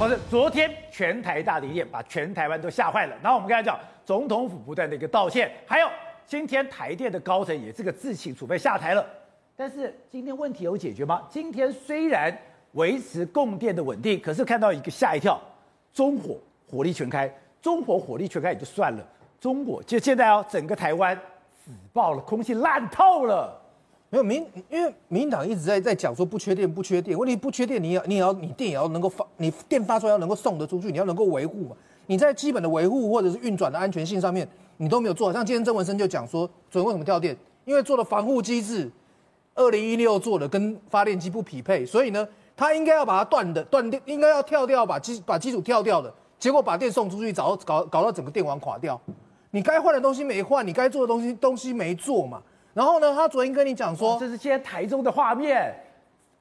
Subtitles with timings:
[0.00, 3.14] 或者昨天全台大停电，把全台湾都吓坏了。
[3.22, 5.86] 然后我们刚才讲，总统府不断的一个道歉，还有
[6.26, 9.04] 今天台电的高层也这个自请储备下台了。
[9.54, 11.20] 但是今天问题有解决吗？
[11.28, 12.34] 今天虽然
[12.72, 15.38] 维持供电的稳定，可是看到一个吓一跳，
[15.92, 17.30] 中火火力全开，
[17.60, 19.06] 中火火力全开也就算了，
[19.38, 21.14] 中火就现在哦，整个台湾
[21.62, 23.59] 死爆了，空气烂透了。
[24.10, 27.16] 没有民，因为民进党一直在在讲说不缺电，不缺电。
[27.16, 31.76] 问题不缺电，你要你也要你电也要能够发，你电发出来要能够送得出去，你要能够维护嘛。
[32.06, 34.46] 你在基本的维护或者是运转的安全性上面，
[34.78, 35.32] 你都没有做。
[35.32, 37.36] 像今天曾文生就讲说，昨天为什么跳电？
[37.64, 38.90] 因为做了防护机制，
[39.54, 49.00] 二零一六做的跟发电机不匹配，所以呢，他应该要把它断的断电，应该要跳掉，把机把机组跳掉的，结果把电送出去，找搞搞到整个电网垮掉。
[49.52, 52.42] 你该换的东西没换，你该做的东西东西没做嘛。
[52.72, 55.74] 然后呢，他昨天跟你讲说，这是现在台中的画面，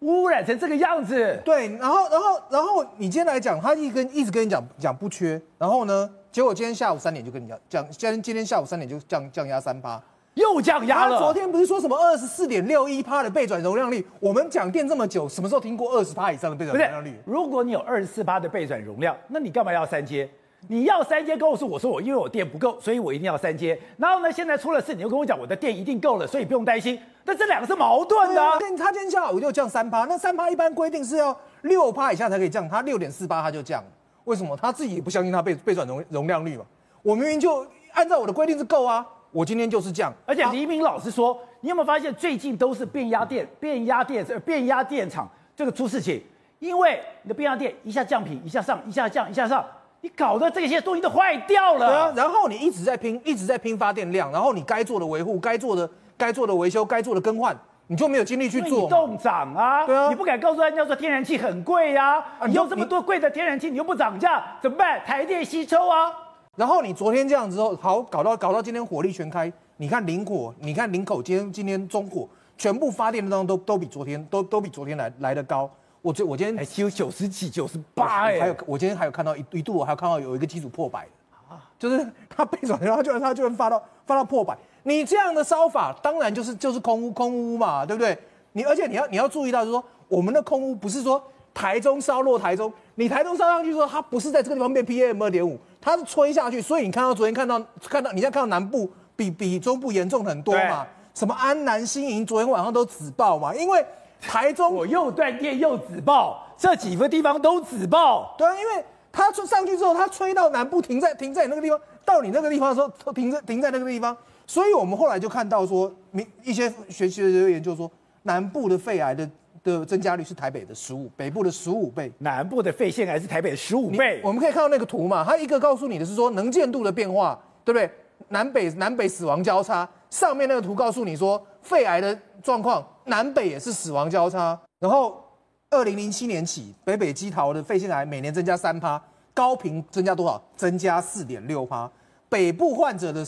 [0.00, 1.40] 污染成这个样子。
[1.44, 10.00] 对，然后，然后，然后你今天来讲，他一跟一直跟你讲讲不缺，然后呢，结果今天下午三点就跟你讲讲，今天今天下午三点就降降压三趴，
[10.34, 11.18] 又降压了。
[11.18, 14.06] 昨天不是说什么二十四点六一趴的备转容量率？
[14.20, 17.18] 我们讲电这么久，什么时候听过二十趴以上的备转容量率？
[17.24, 20.28] 如果你有二十四趴的备转容量，那你干嘛要三接？
[20.66, 23.78] 你要三阶，告诉我说我因为我电不够，所以我一定要三阶。
[23.96, 26.98] 然后呢，现在出了事，你又跟我讲我的电一定够了，所以不用担心。
[27.24, 28.58] 那这两个是矛盾的。
[28.58, 33.82] 电他今天下午就降三趴，那三趴一般规定是要六趴以下才可以降，他六点四八他就降，
[34.24, 34.56] 为什么？
[34.56, 36.64] 他自己也不相信他被被转容容量率嘛。
[37.02, 40.12] 我明明就按照我的规定是够啊，我今天就是降。
[40.26, 46.20] 而且黎明老师说，你有没有发现最近都是变压电、变压电、变压电厂这个出事情？
[46.58, 49.64] 因为你的变压电一下降频，一下上，一下降，一下上。
[50.00, 51.86] 你搞的这些东西都坏掉了。
[51.86, 57.56] 对啊，然后你一直在拼，一直在拼发电量，然后你该做的维护、该做的、该做的维修、该做的更换，
[57.88, 58.88] 你就没有精力去做。
[58.88, 59.84] 动涨啊！
[59.86, 65.00] 对啊，你不敢告诉人家说天然气很贵呀、啊，你用这么多贵的天然气，你又不涨价，怎么办？
[65.04, 66.12] 台电吸抽啊！
[66.54, 75.70] 然后你昨天这样之后，好搞到搞到今天火力全开，你看林火，你看林口，今天今天中火，全部发电的量都都比昨天都都比昨天来来的高。
[76.00, 81.06] 我这我今天还只有九十几、九十八哎，还有我今天还有看到一一度，我还有看到有一个机组破百
[81.48, 84.56] 啊，就是他被转，然后就他就能发到发到破百。
[84.84, 88.16] 你这样的烧法，当然就是就是空屋空屋嘛，对不对？
[88.52, 91.22] 你而且你要你要注意到，就是说我们的空屋不是说
[91.52, 100.86] 台中烧落台中，你台中烧上去说它不是在这个地方变 PM 二点五，它是吹下去，所以你看到昨天看到看到你现在看到南部比比中部严重很多嘛？
[101.12, 103.84] 什么安南新营昨天晚上都止爆嘛，因为。
[104.20, 108.34] 台中我又断电又止爆，这几个地方都止爆。
[108.36, 114.16] 对啊，因为他吹上去之后，他吹到南部停在停在那个地方，到你那个地方的时候，它停在停在那个地方。
[114.46, 117.90] 所以我们后来就看到说，明一些学习的研究说，
[118.22, 119.28] 南部的肺癌的
[119.62, 122.10] 的增加率是台北的十五，北部的十五倍。
[122.18, 124.20] 南部的肺腺癌是台北的十五倍。
[124.24, 127.90] 我们可以看到那个图嘛，它一个告诉你的是说能见度的变化，对不对？
[128.30, 132.84] 南北南北死亡交叉，上面那个图告诉你说肺癌的状况。
[133.04, 135.22] 南北也是死亡交叉，然后
[135.70, 139.02] 二零零七年起，北北基桃的肺腺癌每年增加三趴，
[139.32, 140.42] 高频增加多少？
[140.56, 141.90] 增加四点六趴。
[142.28, 143.24] 北部患者的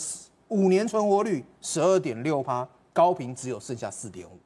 [0.48, 4.38] 五年存活率十二点六趴，高频只有剩下四点五。